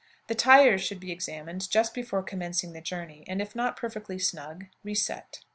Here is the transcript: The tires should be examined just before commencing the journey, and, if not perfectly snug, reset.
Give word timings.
The 0.25 0.33
tires 0.33 0.81
should 0.81 0.99
be 0.99 1.11
examined 1.11 1.69
just 1.69 1.93
before 1.93 2.23
commencing 2.23 2.73
the 2.73 2.81
journey, 2.81 3.23
and, 3.27 3.39
if 3.39 3.55
not 3.55 3.77
perfectly 3.77 4.17
snug, 4.17 4.65
reset. 4.83 5.41